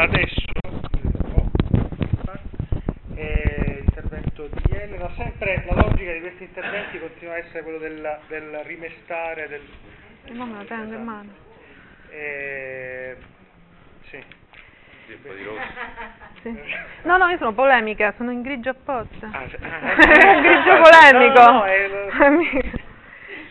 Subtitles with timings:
[0.00, 0.44] Adesso
[3.16, 8.18] eh, intervento di Elena, sempre la logica di questi interventi continua a essere quello del,
[8.28, 9.60] del rimestare, del...
[10.30, 11.28] No, me lo tengo in mano.
[12.08, 13.14] Eh,
[14.08, 14.24] sì.
[15.06, 15.60] Sì, un po' di rosso.
[16.44, 16.58] Sì.
[17.02, 19.28] No, no, io sono polemica, sono in grigio apposta.
[19.30, 19.56] Ah, sì.
[19.60, 21.42] grigio polemico.
[21.42, 22.70] No, no, è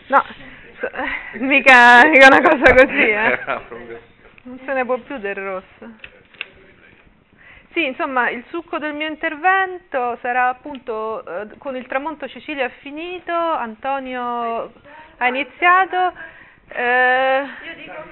[0.08, 0.24] No,
[0.80, 3.38] so- eh, mica, mica una cosa così, eh.
[4.42, 6.09] Non se ne può più del rosso.
[7.72, 12.70] Sì, insomma, il succo del mio intervento sarà appunto eh, con il tramonto Cecilia ha
[12.80, 14.72] finito, Antonio
[15.18, 16.12] ha iniziato.
[16.72, 17.42] eh,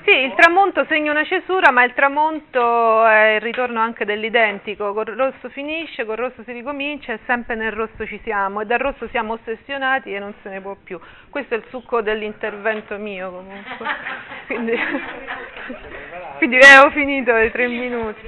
[0.04, 4.92] sì, il tramonto segna una cesura, ma il tramonto è il ritorno anche dell'identico.
[4.92, 8.60] Col rosso finisce, col rosso si ricomincia e sempre nel rosso ci siamo.
[8.60, 11.00] E dal rosso siamo ossessionati e non se ne può più.
[11.30, 13.86] Questo è il succo dell'intervento mio comunque.
[14.46, 14.72] Quindi,
[16.38, 18.20] quindi eh, ho finito i tre minuti.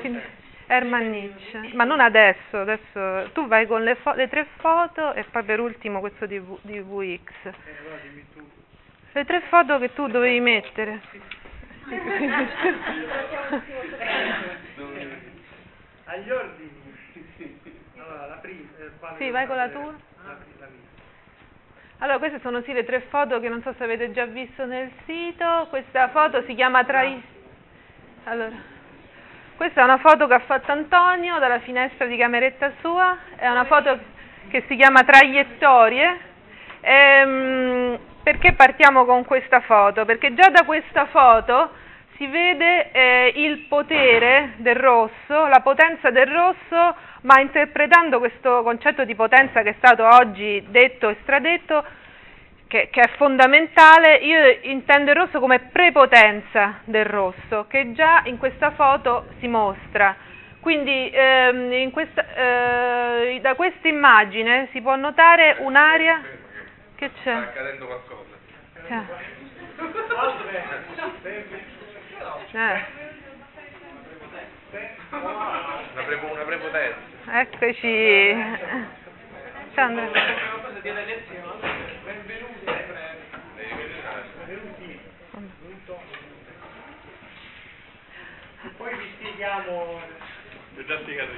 [0.00, 0.36] Quindi-
[0.70, 5.24] Herman Nietzsche, ma non adesso, adesso tu vai con le, fo- le tre foto e
[5.24, 7.52] poi per ultimo questo di, V- di VX.
[9.12, 11.00] Le tre foto che tu dovevi mettere.
[16.04, 16.70] Agli ordini.
[17.96, 18.68] Allora, la prima.
[18.78, 19.82] eh, Sì, vai con la tua.
[20.24, 20.86] La, la mia.
[21.98, 24.90] Allora, queste sono sì le tre foto che non so se avete già visto nel
[25.04, 25.66] sito.
[25.68, 27.20] Questa foto si chiama Trai...
[28.24, 28.56] Allora,
[29.58, 33.64] questa è una foto che ha fatto Antonio dalla finestra di cameretta sua, è una
[33.64, 33.98] foto
[34.50, 36.16] che si chiama Traiettorie.
[36.80, 40.04] Ehm, perché partiamo con questa foto?
[40.04, 41.72] Perché già da questa foto
[42.16, 49.04] si vede eh, il potere del rosso, la potenza del rosso, ma interpretando questo concetto
[49.04, 51.84] di potenza che è stato oggi detto e stradetto,
[52.68, 58.36] che, che è fondamentale, io intendo il rosso come prepotenza del rosso, che già in
[58.38, 60.14] questa foto si mostra.
[60.60, 66.20] Quindi ehm, in questa, eh, da questa immagine si può notare un'area
[66.96, 67.32] che Sta c'è.
[67.32, 68.36] accadendo qualcosa.
[68.88, 68.94] Eh,
[75.10, 77.40] Una, prepo- una prepotenza.
[77.40, 78.36] eccoci.
[79.74, 80.10] Ciao Andrea.
[88.88, 90.00] Poi vi spieghiamo.
[90.74, 91.32] L'ho già spiegato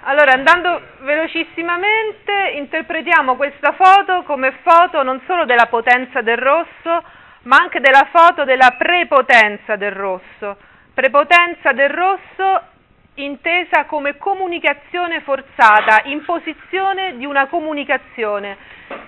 [0.00, 7.04] Allora, andando velocissimamente, interpretiamo questa foto come foto non solo della potenza del rosso,
[7.42, 10.56] ma anche della foto della prepotenza del rosso.
[10.92, 12.62] Prepotenza del rosso
[13.24, 18.56] intesa come comunicazione forzata, imposizione di una comunicazione.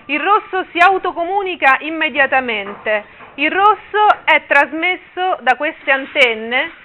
[0.05, 3.03] Il rosso si autocomunica immediatamente.
[3.35, 6.81] Il rosso è trasmesso da queste antenne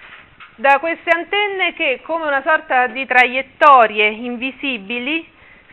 [0.58, 5.24] da queste antenne che, come una sorta di traiettorie invisibili,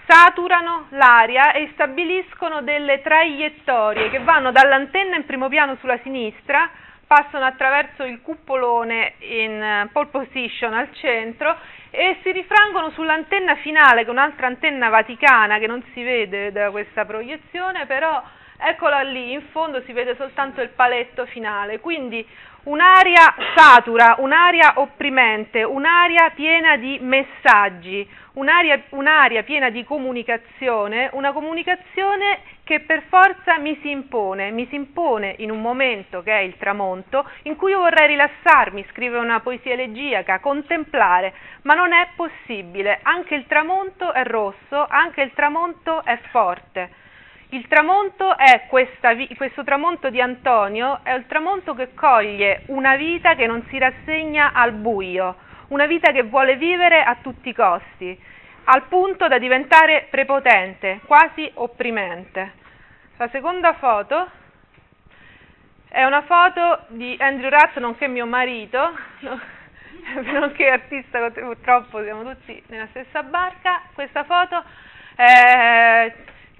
[0.06, 6.70] saturano l'aria e stabiliscono delle traiettorie che vanno dall'antenna in primo piano sulla sinistra,
[7.08, 11.56] passano attraverso il cupolone in eh, pole position al centro
[11.92, 16.70] e si rifrangono sull'antenna finale, che è un'altra antenna vaticana che non si vede da
[16.72, 18.22] questa proiezione, però
[18.58, 21.80] eccola lì, in fondo si vede soltanto il paletto finale.
[21.80, 22.26] Quindi
[22.64, 32.40] un'aria satura, un'aria opprimente, un'aria piena di messaggi, un'aria, un'aria piena di comunicazione, una comunicazione
[32.66, 36.58] che per forza mi si impone, mi si impone in un momento che è il
[36.58, 41.32] tramonto, in cui io vorrei rilassarmi, scrivere una poesia elegiaca, contemplare,
[41.62, 47.04] ma non è possibile, anche il tramonto è rosso, anche il tramonto è forte.
[47.50, 53.36] Il tramonto è questa questo tramonto di Antonio, è il tramonto che coglie una vita
[53.36, 55.36] che non si rassegna al buio,
[55.68, 58.20] una vita che vuole vivere a tutti i costi,
[58.66, 62.64] al punto da diventare prepotente, quasi opprimente.
[63.18, 64.30] La seconda foto
[65.90, 69.40] è una foto di Andrew Ratt, nonché mio marito, no?
[70.34, 73.82] nonché artista, purtroppo siamo tutti nella stessa barca.
[73.94, 74.64] Questa foto
[75.16, 76.14] eh,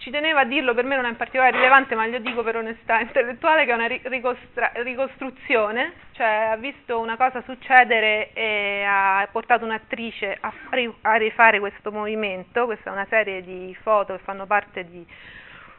[0.06, 2.58] ci tenevo a dirlo, per me non è in particolare rilevante, ma glielo dico per
[2.58, 8.84] onestà intellettuale, che è una ri- ricostra- ricostruzione, cioè ha visto una cosa succedere e
[8.88, 14.16] ha portato un'attrice a, ri- a rifare questo movimento, questa è una serie di foto
[14.16, 15.04] che fanno parte di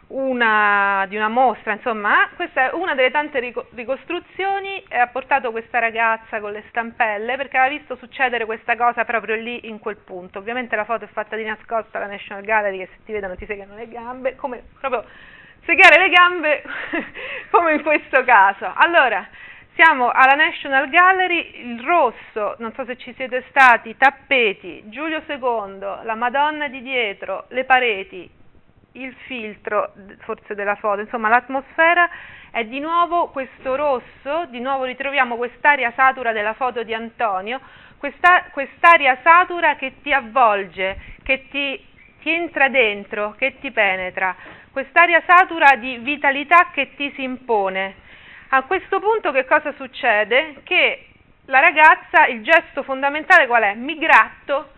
[0.09, 5.51] una, di una mostra, insomma, questa è una delle tante rico- ricostruzioni e ha portato
[5.51, 9.97] questa ragazza con le stampelle perché aveva visto succedere questa cosa proprio lì in quel
[9.97, 10.39] punto.
[10.39, 13.47] Ovviamente la foto è fatta di nascosta alla National Gallery che se ti vedono ti
[13.47, 15.05] segano le gambe, come proprio
[15.65, 16.63] segare le gambe
[17.51, 18.71] come in questo caso.
[18.75, 19.27] Allora,
[19.77, 26.03] Siamo alla National Gallery, il rosso, non so se ci siete stati, tappeti, Giulio II,
[26.03, 28.27] la Madonna di dietro, le pareti,
[28.97, 32.09] il filtro forse della foto, insomma l'atmosfera
[32.51, 37.61] è di nuovo questo rosso, di nuovo ritroviamo quest'aria satura della foto di Antonio,
[37.99, 41.85] questa, quest'aria satura che ti avvolge, che ti,
[42.21, 44.35] ti entra dentro, che ti penetra,
[44.73, 48.05] quest'aria satura di vitalità che ti si impone.
[48.51, 50.61] A questo punto che cosa succede?
[50.63, 51.09] Che
[51.47, 53.75] la ragazza, il gesto fondamentale qual è?
[53.75, 54.71] Mi gratto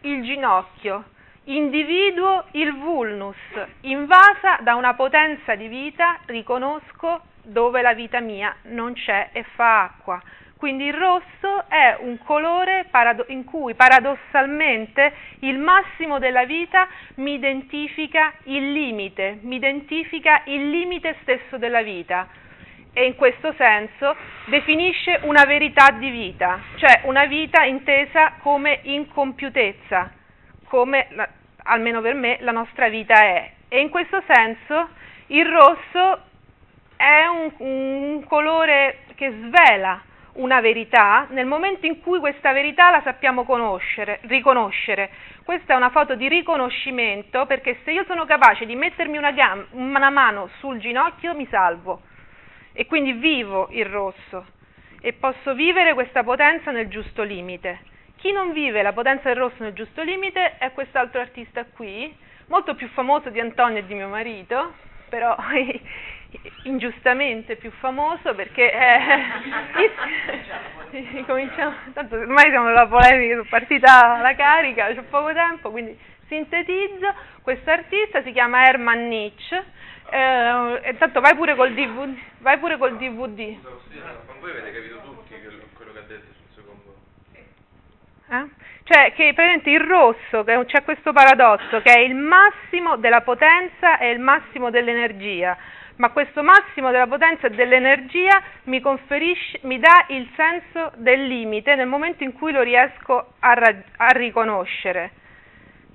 [0.00, 1.04] il ginocchio,
[1.44, 3.36] individuo il vulnus,
[3.82, 9.82] invasa da una potenza di vita, riconosco dove la vita mia non c'è e fa
[9.82, 10.22] acqua.
[10.56, 12.86] Quindi il rosso è un colore
[13.26, 21.16] in cui paradossalmente il massimo della vita mi identifica il limite, mi identifica il limite
[21.20, 22.28] stesso della vita
[22.94, 24.16] e in questo senso
[24.46, 30.10] definisce una verità di vita, cioè una vita intesa come incompiutezza,
[30.68, 31.08] come
[31.64, 33.52] almeno per me la nostra vita è.
[33.68, 34.88] E in questo senso
[35.28, 36.22] il rosso
[36.96, 40.02] è un, un colore che svela
[40.34, 45.10] una verità nel momento in cui questa verità la sappiamo conoscere, riconoscere.
[45.44, 49.66] Questa è una foto di riconoscimento perché se io sono capace di mettermi una, gam-
[49.72, 52.02] una mano sul ginocchio mi salvo
[52.72, 54.46] e quindi vivo il rosso
[55.00, 57.92] e posso vivere questa potenza nel giusto limite.
[58.24, 62.16] Chi non vive la potenza del rosso nel giusto limite è quest'altro artista qui,
[62.46, 64.72] molto più famoso di Antonio e di mio marito,
[65.10, 65.36] però
[66.64, 69.20] ingiustamente più famoso perché eh,
[71.28, 75.94] cominciamo, tanto ormai siamo nella polemica, sono partita alla carica, c'è poco tempo, quindi
[76.26, 77.12] sintetizzo,
[77.42, 79.62] questo artista si chiama Herman Nietzsche,
[80.08, 83.58] eh, intanto vai pure col DVD, vai pure col DVD.
[83.62, 85.34] Ma voi avete capito tutti
[85.74, 86.94] quello che ha detto sul secondo?
[88.40, 88.48] Eh?
[88.84, 94.10] Cioè che praticamente il rosso, c'è questo paradosso, che è il massimo della potenza e
[94.10, 95.56] il massimo dell'energia,
[95.96, 101.74] ma questo massimo della potenza e dell'energia mi conferisce, mi dà il senso del limite
[101.76, 103.52] nel momento in cui lo riesco a,
[103.96, 105.12] a riconoscere.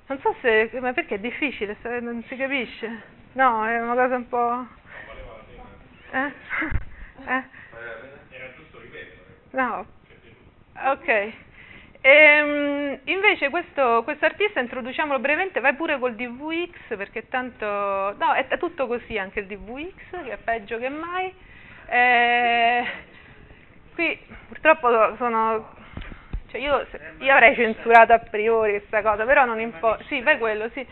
[0.06, 3.02] Non so se, ma perché è difficile, non si capisce?
[3.34, 4.66] No, è una cosa un po'...
[6.10, 6.18] Eh?
[7.30, 7.44] eh?
[8.30, 9.18] Era giusto ripetere.
[9.50, 9.86] No.
[10.74, 11.32] Ok.
[12.02, 17.66] Ehm, invece questo artista, introduciamolo brevemente, vai pure col DVX perché tanto...
[17.66, 21.32] No, è, è, tutto così anche il DVX, che è peggio che mai.
[21.86, 22.84] Eh,
[23.94, 24.18] qui
[24.48, 25.78] purtroppo sono...
[26.50, 26.84] Cioè io,
[27.18, 30.02] io, avrei censurato a priori questa cosa, però non importa.
[30.04, 30.84] Sì, vai quello, sì.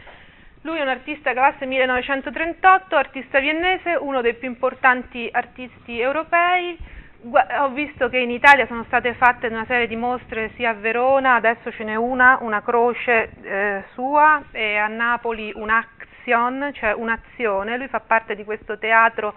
[0.63, 6.77] Lui è un artista classe 1938, artista viennese, uno dei più importanti artisti europei
[7.21, 11.35] ho visto che in Italia sono state fatte una serie di mostre sia a Verona,
[11.35, 17.77] adesso ce n'è una, una croce eh, sua, e a Napoli un'action, cioè un'azione.
[17.77, 19.35] Lui fa parte di questo teatro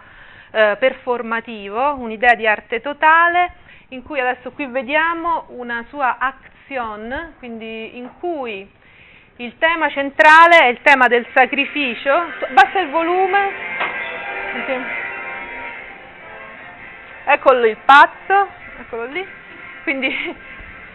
[0.52, 3.54] eh, performativo, un'idea di arte totale,
[3.90, 8.70] in cui adesso qui vediamo una sua action, quindi in cui
[9.38, 12.12] il tema centrale è il tema del sacrificio.
[12.54, 13.50] Basta il volume.
[17.34, 19.26] Eccolo il pazzo, eccolo lì,
[19.84, 20.10] quindi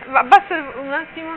[0.04, 1.32] basta un attimo,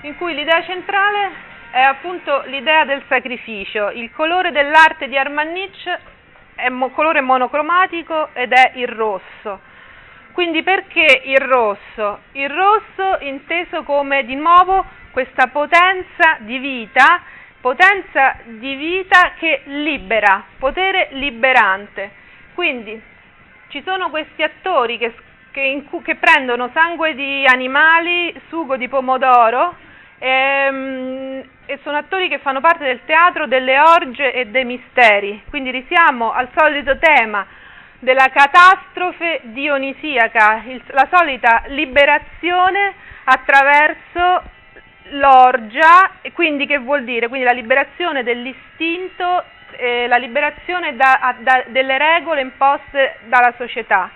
[0.00, 1.30] in cui l'idea centrale
[1.70, 5.98] è appunto l'idea del sacrificio, il colore dell'arte di Armanic
[6.54, 9.60] è mo- colore monocromatico ed è il rosso.
[10.32, 12.20] Quindi perché il rosso?
[12.32, 17.20] Il rosso inteso come di nuovo questa potenza di vita,
[17.60, 22.12] potenza di vita che libera, potere liberante.
[22.54, 23.09] Quindi
[23.70, 25.14] ci sono questi attori che,
[25.52, 29.74] che, che prendono sangue di animali, sugo di pomodoro,
[30.18, 35.42] ehm, e sono attori che fanno parte del teatro delle orge e dei misteri.
[35.48, 37.46] Quindi risiamo al solito tema
[38.00, 44.42] della catastrofe dionisiaca, il, la solita liberazione attraverso
[45.10, 47.28] l'orgia, e quindi che vuol dire?
[47.28, 49.44] Quindi la liberazione dell'istinto
[49.76, 54.10] eh, la liberazione da, da, delle regole imposte dalla società.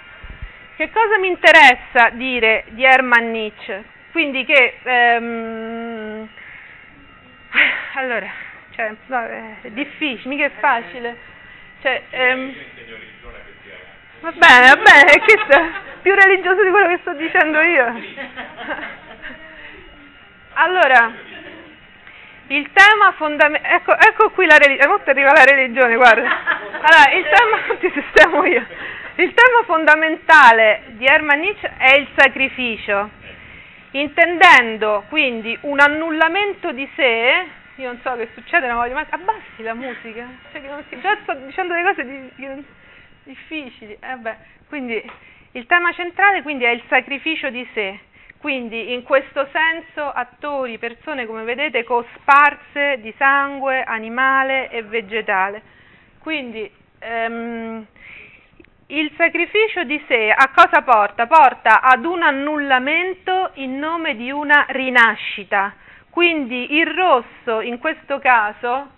[0.76, 3.84] Che cosa mi interessa dire di Hermann Nietzsche?
[4.12, 4.78] Quindi che...
[4.82, 6.28] Ehm,
[7.94, 8.26] allora,
[8.75, 9.26] cioè, no,
[9.62, 11.16] è difficile, mica è facile.
[11.82, 12.54] Cioè, ehm,
[14.20, 15.38] va bene, va bene, è che
[16.02, 17.94] più religioso di quello che sto dicendo io.
[20.56, 21.12] Allora,
[22.48, 26.28] il tema fondamentale, ecco, ecco, qui la religione, molto arriva la religione, guarda.
[26.82, 28.66] Allora, il tema, ti sistemo io.
[29.16, 33.10] il tema fondamentale di Hermann Nietzsche è il sacrificio,
[33.92, 37.46] intendendo quindi un annullamento di sé,
[37.76, 39.06] io non so che succede, non voglio mai...
[39.08, 41.00] abbassi la musica, cioè che non si...
[41.00, 42.30] già sto dicendo delle cose di...
[42.34, 42.64] di...
[43.24, 45.02] difficili, eh quindi
[45.52, 47.98] il tema centrale quindi è il sacrificio di sé,
[48.44, 55.62] quindi in questo senso attori, persone come vedete cosparse di sangue animale e vegetale.
[56.18, 57.86] Quindi ehm,
[58.88, 61.26] il sacrificio di sé a cosa porta?
[61.26, 65.72] Porta ad un annullamento in nome di una rinascita.
[66.10, 68.90] Quindi il rosso in questo caso,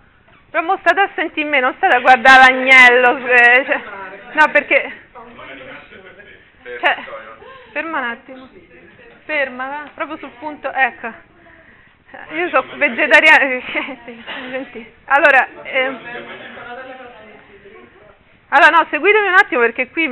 [0.51, 3.81] però state a sentire me, non state a guardare l'agnello, eh, cioè,
[4.33, 5.05] no perché...
[6.81, 6.97] Cioè,
[7.71, 8.49] ferma un attimo,
[9.27, 11.13] ferma, proprio sul punto, ecco.
[12.33, 13.63] Io sono vegetariana,
[15.05, 15.47] allora...
[15.63, 16.65] Eh,
[18.51, 20.07] allora, no, seguitemi un attimo perché qui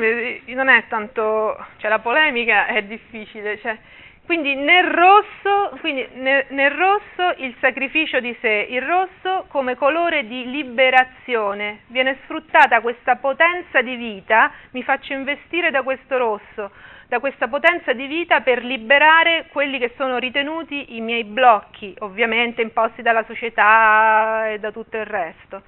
[0.55, 3.79] non è tanto, cioè la polemica è difficile, cioè,
[4.27, 10.27] quindi, nel rosso, quindi nel, nel rosso il sacrificio di sé, il rosso come colore
[10.27, 16.71] di liberazione, viene sfruttata questa potenza di vita, mi faccio investire da questo rosso,
[17.09, 22.63] da questa potenza di vita per liberare quelli che sono ritenuti i miei blocchi, ovviamente
[22.63, 25.63] imposti dalla società e da tutto il resto.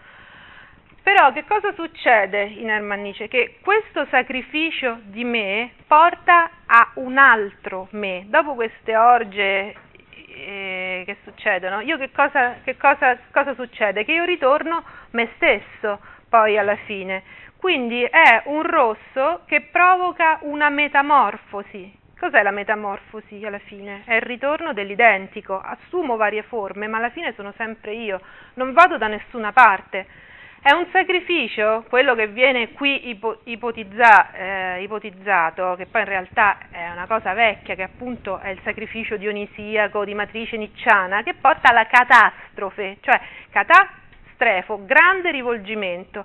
[1.07, 3.29] Però che cosa succede in Hermann Nietzsche?
[3.29, 8.25] Che questo sacrificio di me porta a un altro me.
[8.27, 9.75] Dopo queste orge
[10.11, 14.05] eh, che succedono, io che cosa, che cosa, cosa succede?
[14.05, 17.23] Che io ritorno me stesso poi alla fine.
[17.59, 22.05] Quindi è un rosso che provoca una metamorfosi.
[22.19, 24.03] Cos'è la metamorfosi alla fine?
[24.05, 25.61] È il ritorno dell'identico.
[25.61, 28.21] Assumo varie forme, ma alla fine sono sempre io.
[28.55, 30.07] Non vado da nessuna parte
[30.67, 36.59] è un sacrificio, quello che viene qui ipo, ipotizza, eh, ipotizzato, che poi in realtà
[36.73, 41.71] è una cosa vecchia, che appunto è il sacrificio dionisiaco di matrice nicciana, che porta
[41.71, 43.21] alla catastrofe, cioè
[43.51, 46.25] catastrefo, grande rivolgimento.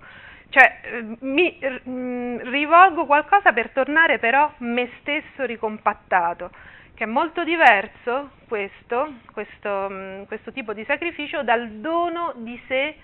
[0.51, 6.51] Cioè mi mm, rivolgo qualcosa per tornare però me stesso ricompattato,
[6.93, 12.95] che è molto diverso questo, questo, mm, questo tipo di sacrificio dal dono di sé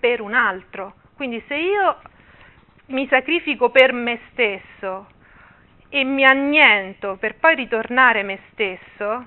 [0.00, 0.94] per un altro.
[1.14, 1.98] Quindi se io
[2.86, 5.06] mi sacrifico per me stesso
[5.88, 9.24] e mi anniento per poi ritornare me stesso,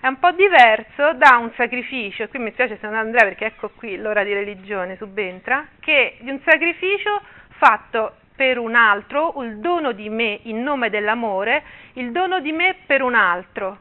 [0.00, 3.70] è un po' diverso da un sacrificio, qui mi spiace se non Andrea perché ecco
[3.70, 9.90] qui l'ora di religione subentra, che di un sacrificio fatto per un altro, il dono
[9.90, 11.64] di me in nome dell'amore,
[11.94, 13.78] il dono di me per un altro.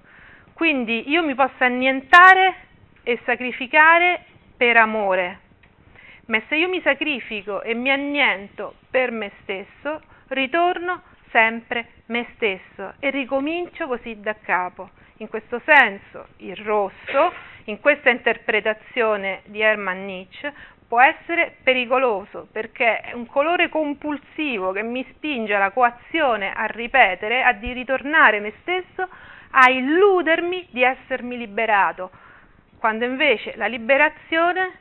[0.53, 2.55] Quindi io mi posso annientare
[3.03, 4.25] e sacrificare
[4.57, 5.39] per amore,
[6.25, 12.93] ma se io mi sacrifico e mi anniento per me stesso, ritorno sempre me stesso
[12.97, 14.89] e ricomincio così da capo.
[15.19, 17.33] In questo senso il rosso,
[17.65, 20.53] in questa interpretazione di Hermann Nietzsche,
[20.88, 27.43] può essere pericoloso perché è un colore compulsivo che mi spinge alla coazione a ripetere,
[27.43, 29.07] a di ritornare me stesso,
[29.51, 32.12] a illudermi di essermi liberato,
[32.77, 34.74] quando invece la liberazione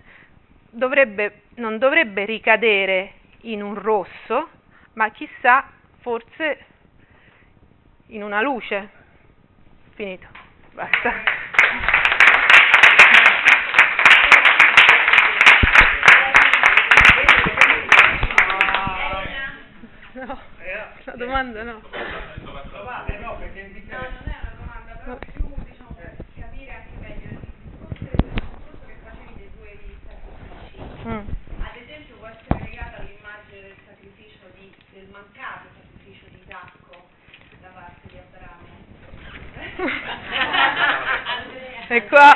[0.70, 3.12] dovrebbe, non dovrebbe ricadere
[3.42, 4.48] in un rosso,
[4.94, 5.66] ma chissà,
[6.00, 6.64] forse
[8.08, 8.95] in una luce.
[9.96, 10.26] Finito,
[10.74, 11.10] basta.
[20.12, 20.38] No,
[21.04, 21.72] la domanda no.
[21.72, 21.90] No, non
[24.24, 28.04] è una domanda, però più diciamo per capire anche meglio il discorso
[28.84, 29.78] che facevi dei due
[31.06, 31.28] Mm.
[31.62, 37.06] Ad esempio può essere legata all'immagine del sacrificio di, del mancato sacrificio di Isacco
[37.60, 38.66] da parte di Abramo.
[41.96, 42.32] E qua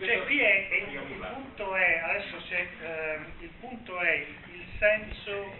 [0.00, 4.64] cioè qui è, è, il punto è adesso c'è eh, il punto è il, il
[4.78, 5.52] senso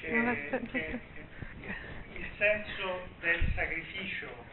[0.00, 1.00] che, che,
[2.14, 4.46] il senso del sacrificio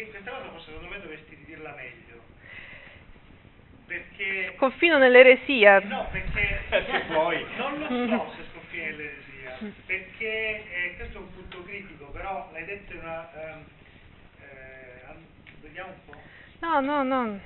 [0.00, 2.22] perché questa cosa secondo me dovresti dirla meglio.
[3.86, 4.54] Perché...
[4.56, 5.80] Confino nell'eresia.
[5.80, 7.44] No, perché se vuoi.
[7.56, 12.64] non lo so se sconfino nell'eresia, perché eh, questo è un punto critico, però l'hai
[12.64, 13.30] detto in una...
[13.34, 13.64] Um,
[14.40, 15.14] eh,
[15.60, 16.18] vediamo un po'.
[16.90, 17.38] No, no,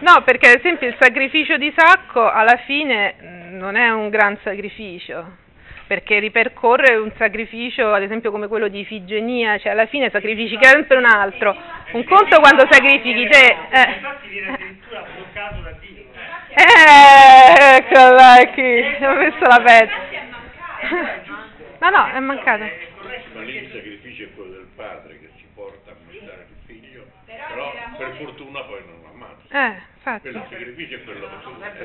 [0.00, 0.22] no.
[0.22, 3.14] Perché ad esempio il sacrificio di Sacco alla fine
[3.52, 5.46] non è un gran sacrificio
[5.86, 10.98] perché ripercorre un sacrificio, ad esempio come quello di Ifigenia, cioè alla fine sacrifici sempre
[10.98, 11.56] un altro.
[11.92, 13.56] Un conto quando sacrifichi te.
[13.70, 13.92] Eh.
[13.94, 16.04] Infatti viene addirittura bloccato da Dio.
[16.50, 19.04] Eh, Eccolo là, chi?
[19.06, 19.94] Ho messo la pezza.
[19.94, 21.54] Infatti è mancato.
[21.80, 22.64] No, no, è mancato.
[22.64, 25.94] È corretto Ma lì il perché sacrificio è quello del padre che ci porta a
[26.04, 29.44] mangiare il figlio, Però però per fortuna poi non lo ammazza.
[29.50, 30.30] Eh, infatti.
[30.30, 31.28] Quello il sacrificio è quello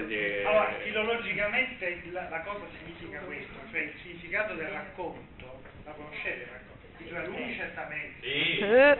[0.07, 6.41] che allora, filologicamente la, la cosa significa questo, cioè il significato del racconto, la conoscete
[6.41, 6.72] il racconto?
[7.03, 8.25] I due lunghi certamente.
[8.25, 8.97] Eh.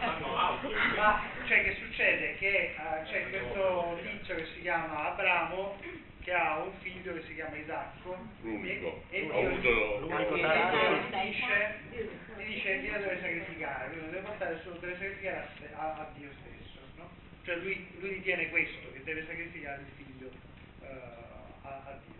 [0.00, 0.58] Allora,
[0.96, 5.76] ma cioè che succede che eh, c'è questo tizio che si chiama Abramo
[6.22, 9.02] che ha un figlio che si chiama Isacco L'unico.
[9.10, 10.96] e, e Ho Dio, avuto- l'unico Dio figlio.
[10.96, 11.74] gli dice,
[12.36, 15.46] gli dice glielo deve sacrificare, lui lo deve portare solo deve sacrificare
[15.76, 17.08] a, a- Dio stesso, no?
[17.44, 20.30] Cioè lui, lui ritiene questo, che deve sacrificare il figlio
[20.82, 20.86] eh,
[21.62, 22.18] a, a Dio.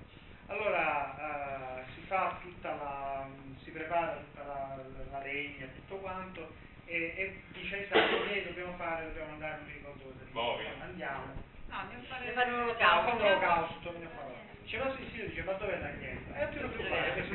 [0.50, 3.28] Allora eh, si fa tutta la,
[3.62, 4.76] si prepara tutta la,
[5.12, 6.52] la legna, tutto quanto
[6.86, 10.18] e, e dice Isacco che dobbiamo fare, dobbiamo andare, non mi ricordo cosa
[10.82, 11.24] andiamo.
[11.68, 12.24] No, andiamo a fare
[13.12, 13.92] un olocausto.
[14.62, 16.34] Dice, ma sì, sì, dice, ma dov'è l'agnello?
[16.34, 17.32] Eh, non ti preoccupare, adesso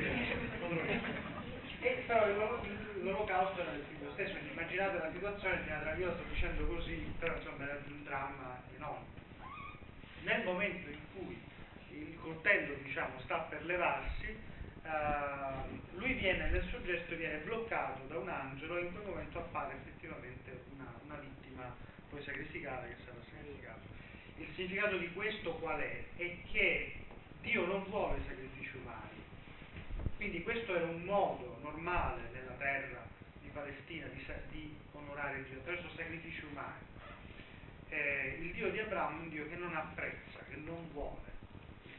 [1.80, 5.64] E però il- l'olocausto era del figlio stesso, quindi immaginate la situazione,
[5.98, 9.06] io la sto dicendo così, però insomma era di un dramma enorme.
[10.24, 11.54] Nel momento in cui
[11.96, 14.28] il coltello, diciamo, sta per levarsi,
[14.86, 19.40] eh, lui viene, nel suo gesto viene bloccato da un angelo e in quel momento
[19.40, 21.74] appare effettivamente una, una vittima
[22.10, 23.80] poi sacrificata che sarà sacrificata.
[24.38, 26.04] Il significato di questo qual è?
[26.18, 26.94] È che
[27.42, 29.24] Dio non vuole sacrifici umani.
[30.18, 33.04] Quindi questo era un modo normale nella terra
[33.42, 36.84] di Palestina di, di onorare Dio attraverso sacrifici umani.
[37.90, 41.35] Eh, il Dio di Abramo è un Dio che non apprezza, che non vuole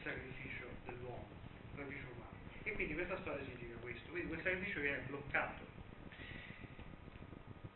[0.07, 1.27] sacrificio dell'uomo,
[1.75, 2.31] sacrificio umano.
[2.63, 5.65] E quindi questa storia significa questo, quindi quel sacrificio viene bloccato.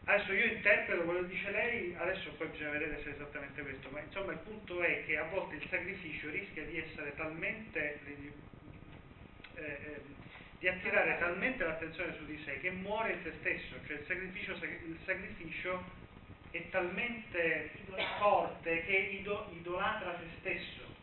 [0.03, 3.89] Adesso io interpreto quello che dice lei, adesso poi bisogna vedere se è esattamente questo,
[3.91, 9.63] ma insomma il punto è che a volte il sacrificio rischia di essere talmente, eh,
[9.63, 10.01] eh,
[10.57, 14.53] di attirare talmente l'attenzione su di sé che muore in se stesso, cioè il sacrificio,
[14.53, 15.83] il sacrificio
[16.51, 17.69] è talmente
[18.19, 21.00] forte che ido- idolatra se stesso.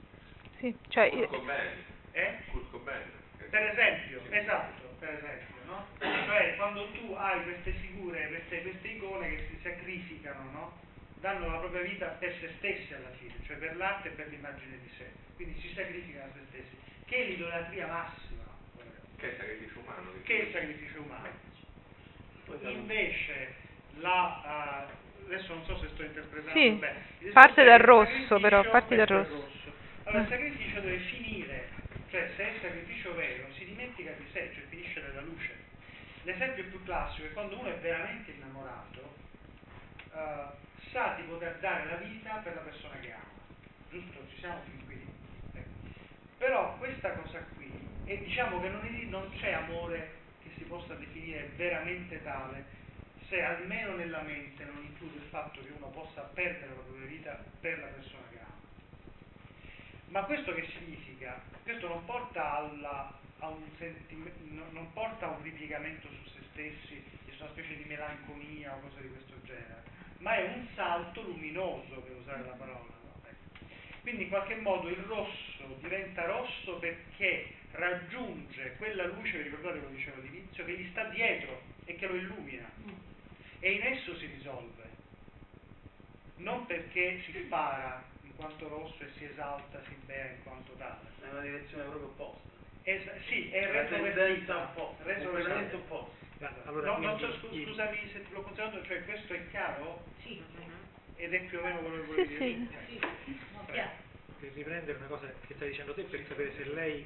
[0.59, 1.85] Sì, cioè, io- Kurt Cobain.
[2.13, 2.39] Eh?
[2.51, 3.17] Kurt Cobain.
[3.51, 5.87] Per esempio, esatto, per esempio, no?
[5.99, 10.73] Cioè quando tu hai queste figure, queste, queste icone che si sacrificano, no?
[11.21, 14.79] Danno la propria vita per se stessi alla fine, cioè per l'arte e per l'immagine
[14.81, 18.45] di sé, quindi si sacrificano a se stessi, che è l'idolatria massima,
[19.17, 20.11] Che è il sacrificio umano.
[20.25, 21.29] che è il sacrificio umano.
[22.61, 23.55] Invece
[24.01, 28.95] la, eh, adesso non so se sto interpretando Sì, bene, parte dal rosso, però, parti
[28.95, 29.57] dal il rosso.
[30.09, 31.69] Allora il sacrificio deve finire,
[32.09, 35.55] cioè se è il sacrificio vero si dimentica di sé, cioè finisce nella luce.
[36.23, 39.15] L'esempio più classico è quando uno è veramente innamorato,
[40.15, 40.47] eh,
[40.93, 43.37] sa di poter dare la vita per la persona che ama.
[43.91, 44.27] Giusto?
[44.31, 45.07] Ci siamo fin qui.
[45.53, 45.69] Ecco.
[46.39, 47.71] Però questa cosa qui,
[48.07, 52.65] e diciamo che non, non c'è amore che si possa definire veramente tale
[53.29, 57.45] se almeno nella mente non include il fatto che uno possa perdere la propria vita
[57.61, 58.68] per la persona che ama.
[60.09, 61.41] Ma questo che significa?
[61.63, 63.63] Questo non porta alla- a un
[64.71, 69.03] non porta a un ripiegamento su se stessi, su una specie di melanconia o cose
[69.03, 69.85] di questo genere,
[70.19, 72.91] ma è un salto luminoso, per usare la parola.
[73.25, 73.65] Ecco.
[74.01, 79.89] Quindi in qualche modo il rosso diventa rosso perché raggiunge quella luce, vi ricordate lo
[79.89, 82.71] dicevo all'inizio, che gli sta dietro e che lo illumina
[83.61, 84.85] e in esso si risolve,
[86.37, 88.03] non perché si spara
[88.39, 91.11] quanto rosso e si esalta, si bea in quanto tale.
[91.21, 92.47] È una direzione proprio opposta.
[92.83, 95.29] Es- sì, è tendenza retrovertita, opposta, retrovertita.
[95.29, 96.17] completamente opposta.
[96.67, 100.07] Allora, no, non so, scu- scusami se l'ho considerato, cioè questo è chiaro?
[100.23, 100.41] Sì,
[101.17, 102.69] Ed è più o meno quello che volevo Sì, dire.
[102.87, 103.01] sì.
[103.25, 103.91] sì, no, chiaro.
[104.39, 107.05] per riprendere una cosa che stai dicendo te per sapere se lei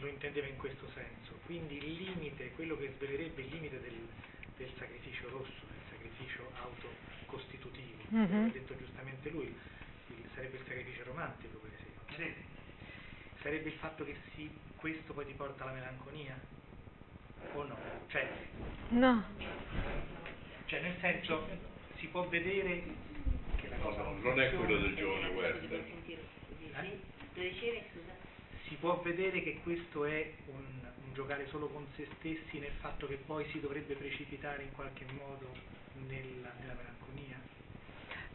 [0.00, 1.38] lo intendeva in questo senso.
[1.44, 4.08] Quindi il limite, quello che svelerebbe il limite del,
[4.56, 8.26] del sacrificio rosso, del sacrificio autocostitutivo, Mhm.
[8.26, 9.54] come ha detto giustamente lui,
[10.34, 12.14] sarebbe il sacrificio romantico per esempio.
[12.16, 12.34] Sì.
[13.42, 16.38] Sarebbe il fatto che sì, questo poi ti porta alla melanconia?
[17.54, 17.76] O no?
[18.08, 18.28] Cioè,
[18.90, 19.24] No.
[20.66, 21.48] cioè nel senso
[21.98, 22.82] si può vedere
[23.56, 25.28] che la cosa No, non è quello del giovane
[27.34, 28.14] dicevi, scusa?
[28.68, 30.64] si può vedere che questo è un,
[31.04, 35.04] un giocare solo con se stessi nel fatto che poi si dovrebbe precipitare in qualche
[35.12, 35.52] modo
[36.06, 37.38] nella, nella melanconia?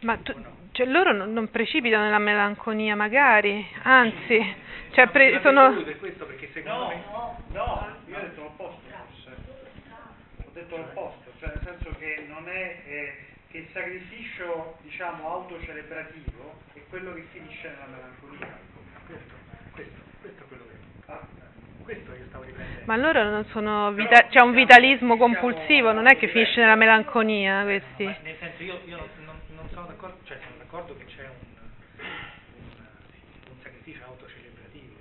[0.02, 0.34] Ma tu-
[0.72, 4.56] cioè, loro non, non precipitano nella melanconia, magari, anzi,
[4.92, 5.74] cioè, No, pre- sono...
[6.00, 7.04] questo perché secondo No, me
[7.52, 9.36] no, io ho detto l'opposto forse.
[10.44, 13.14] Ho detto l'opposto, cioè nel senso che non è eh,
[13.50, 18.58] che il sacrificio, diciamo, autocelebrativo è quello che finisce nella melanconia.
[19.06, 19.34] questo,
[20.22, 20.44] questo
[22.86, 27.64] Ma allora non sono vita- c'è un vitalismo compulsivo, non è che finisce nella melanconia
[27.64, 28.04] questi.
[28.04, 28.98] Ma nel senso io, io
[29.86, 31.58] sono d'accordo, cioè sono d'accordo che c'è un,
[32.58, 32.88] un,
[33.52, 34.94] un sacrificio autocelebrativo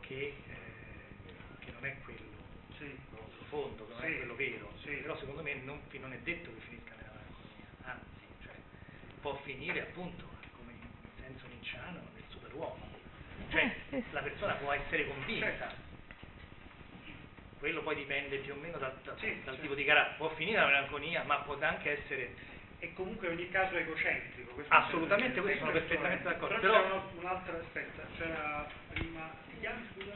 [0.00, 2.36] che, eh, che non è quello
[3.36, 4.16] profondo, che non è Sì.
[4.16, 4.90] quello vero, Sì.
[5.02, 8.54] però secondo me non, non è detto che finisca nella melanconia, anzi, cioè,
[9.20, 10.88] può finire appunto come in
[11.20, 12.86] senso nicciano nel superuomo,
[13.50, 14.04] cioè Eh, sì.
[14.12, 15.86] la persona può essere convinta.
[17.58, 19.62] Quello poi dipende più o meno dal, dal- Sì, dal sì.
[19.62, 20.16] tipo di carattere.
[20.18, 22.36] Può finire la melanconia, ma può anche essere
[22.80, 24.62] E comunque in ogni caso egocentrico.
[24.68, 29.30] Assolutamente, questo sono perfettamente d'accordo, Però, però- c'era un- un'altra aspetta, c'era prima...
[29.50, 30.12] Ti chiami scusa?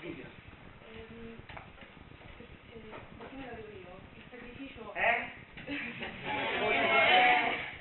[0.00, 0.24] Giulia.
[0.92, 1.06] Eh,
[3.30, 3.98] come la vedo io?
[4.16, 4.92] Il sacrificio?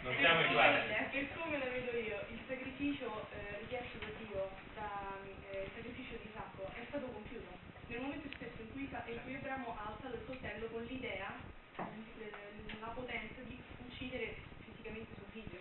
[0.04, 1.08] Non siamo in guardia.
[1.12, 5.18] Per come la vedo io, il sacrificio eh, richiesto da Dio, da,
[5.52, 7.50] eh, il sacrificio di Isacco, è stato compiuto.
[7.88, 11.34] Nel momento stesso in cui, in cui Abramo ha alzato il coltello con l'idea,
[11.78, 12.32] eh,
[12.80, 15.60] la potenza di uccidere fisicamente suo figlio.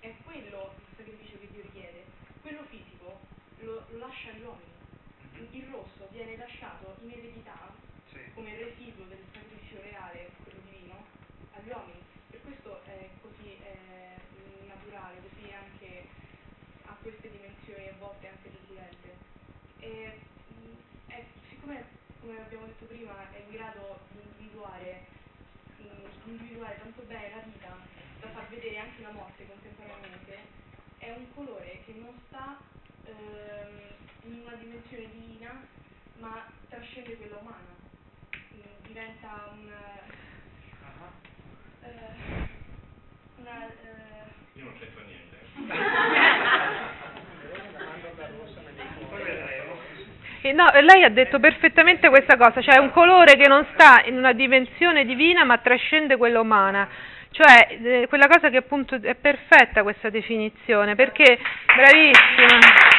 [0.00, 2.04] È quello il sacrificio che Dio richiede.
[2.42, 3.20] Quello fisico
[3.60, 4.70] lo, lo lascia agli uomini.
[5.52, 7.70] Il rosso viene lasciato in eredità
[8.10, 8.20] Sì.
[8.34, 11.06] come residuo del sacrificio reale, quello divino,
[11.52, 12.02] agli uomini.
[12.30, 14.16] Per questo è così eh,
[14.66, 16.06] naturale, così anche
[16.86, 19.18] ha queste dimensioni a volte anche truculente.
[19.80, 20.20] E,
[21.08, 21.86] è- siccome,
[22.20, 25.04] come abbiamo detto prima, è in grado di individuare,
[25.78, 25.82] mh,
[26.24, 27.86] di individuare tanto bene la vita
[28.20, 30.38] da far vedere anche la morte contemporaneamente,
[30.98, 32.60] è un colore che non sta
[33.06, 35.60] ehm, in una dimensione divina,
[36.18, 37.70] ma trascende quella umana.
[38.86, 39.70] Diventa un
[40.84, 41.90] Ah, eh,
[43.36, 43.72] una eh,
[44.54, 45.36] Io non c'entro niente.
[49.08, 49.74] Poi vedremo.
[50.44, 54.02] E no, e lei ha detto perfettamente questa cosa, cioè un colore che non sta
[54.06, 56.88] in una dimensione divina ma trascende quella umana.
[57.30, 61.38] Cioè, eh, quella cosa che appunto è perfetta questa definizione, perché
[61.74, 62.91] bravissima.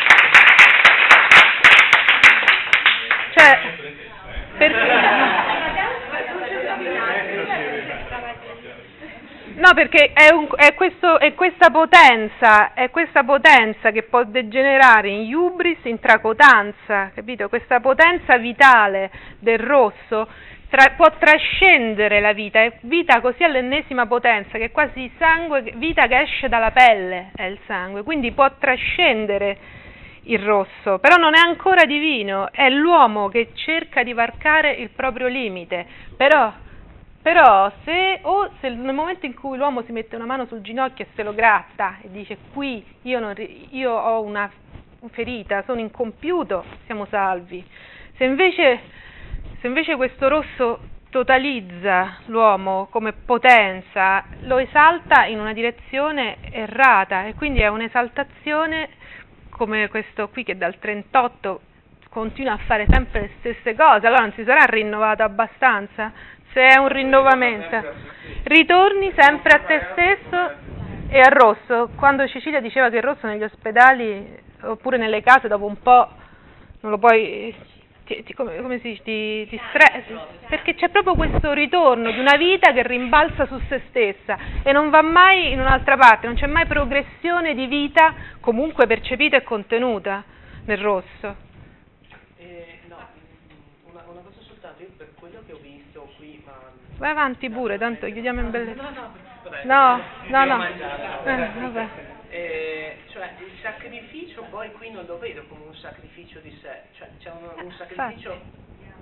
[4.71, 5.12] Perché
[9.56, 15.10] No, perché è, un- è questo- è questa potenza, è questa potenza che può degenerare
[15.10, 17.47] in hubris, in tracotanza, capito?
[17.49, 20.28] Questa potenza vitale del rosso
[20.69, 26.08] tra- può trascendere la vita, è vita così all'ennesima potenza che è quasi sangue, vita
[26.08, 29.58] che esce dalla pelle è il sangue, quindi può trascendere
[30.23, 35.27] il rosso, però non è ancora divino, è l'uomo che cerca di varcare il proprio
[35.27, 36.53] limite, però
[37.23, 41.05] però se, o se nel momento in cui l'uomo si mette una mano sul ginocchio
[41.05, 43.33] e se lo gratta e dice qui io, non
[43.69, 44.51] io ho una
[45.09, 47.65] ferita, sono incompiuto, siamo salvi.
[48.17, 48.79] Se invece,
[49.62, 57.36] se invece questo rosso totalizza l'uomo come potenza, lo esalta in una direzione errata e
[57.36, 58.89] quindi è un'esaltazione
[59.56, 61.62] come questo qui che dal 38
[62.10, 66.12] continua a fare sempre le stesse cose, allora non si sarà rinnovato abbastanza?
[66.52, 67.82] Se è un rinnovamento,
[68.44, 70.52] ritorni sempre a te stesso
[71.10, 71.89] e al rosso.
[71.96, 76.10] Quando Cecilia diceva che il rosso negli ospedali oppure nelle case dopo un po'
[76.82, 77.56] non lo puoi,
[78.06, 80.16] ti, ti- come, come si dice, ti, ti stressi,
[80.48, 84.89] perché c'è proprio questo ritorno di una vita che rimbalza su se stessa e non
[84.89, 90.24] va mai in un'altra parte, non c'è mai progressione di vita comunque percepita e contenuta
[90.66, 91.36] nel rosso.
[92.38, 92.98] Eh, no,
[93.92, 96.54] una, una cosa soltanto, io per quello che ho visto qui, ma...
[96.98, 98.82] Vai avanti pure, tanto chiudiamo in bellezza.
[98.82, 99.22] No, no,
[99.63, 100.63] No, no, no.
[100.63, 102.12] Eh, vabbè.
[102.34, 107.08] Eh, cioè, il sacrificio poi qui non lo vedo come un sacrificio di sé, cioè
[107.19, 108.41] c'è un, un Eh, sacrificio,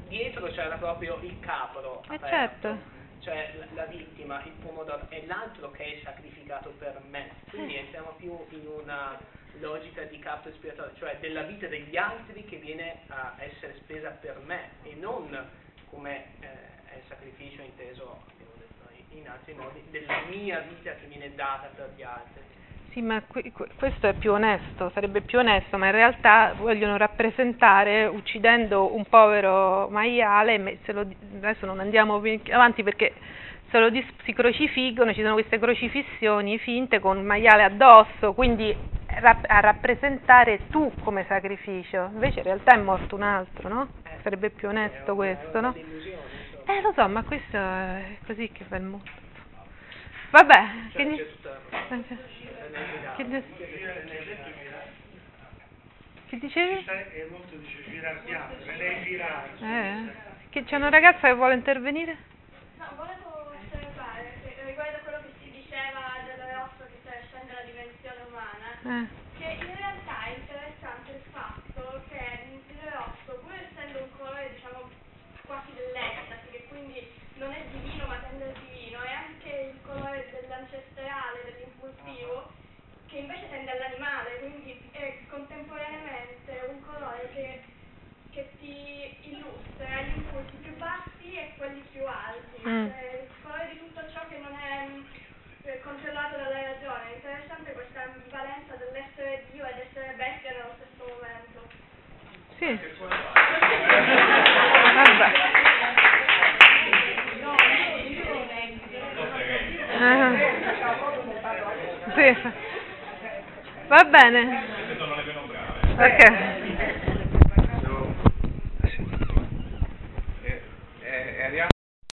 [0.09, 2.77] dietro c'era proprio il capro Eh, aperto, certo.
[3.19, 7.87] cioè la, la vittima, il pomodoro, e l'altro che è sacrificato per me, quindi Eh.
[7.91, 9.17] siamo più in una
[9.61, 14.39] logica di capro espiatorio, cioè della vita degli altri che viene a essere spesa per
[14.39, 15.49] me e non
[15.89, 16.47] come eh,
[16.89, 21.33] è il sacrificio inteso, abbiamo detto noi, in altri modi, della mia vita che viene
[21.33, 22.59] data per gli altri.
[22.91, 26.97] Sì, ma qui- que- questo è più onesto, sarebbe più onesto, ma in realtà vogliono
[26.97, 33.13] rappresentare uccidendo un povero maiale, lo adesso non andiamo avanti perché
[33.69, 38.75] se lo dis- si crocifiggono, ci sono queste crocifissioni finte con un maiale addosso, quindi
[39.19, 43.87] rap- a rappresentare tu come sacrificio, invece in realtà è morto un altro, no?
[44.21, 45.73] Sarebbe più onesto questo, no?
[46.65, 49.09] Eh lo so, ma questo è così che fa il mondo.
[50.31, 50.63] Vabbè,
[53.15, 53.43] che, de-
[56.27, 56.85] che dicevi?
[59.59, 60.13] Eh,
[60.49, 62.17] che c'è una ragazza che vuole intervenire?
[63.71, 69.03] Eh, riguardo a quello che si diceva dell'osso che sta la dimensione umana.
[69.03, 69.20] Eh.